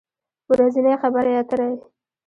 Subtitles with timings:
[0.49, 1.71] ورځنۍ خبری اتری